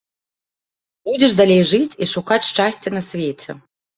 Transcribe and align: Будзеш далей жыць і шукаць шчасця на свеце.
Будзеш 1.09 1.31
далей 1.41 1.61
жыць 1.73 1.95
і 2.05 2.09
шукаць 2.13 2.41
шчасця 2.49 2.89
на 2.97 3.01
свеце. 3.09 3.51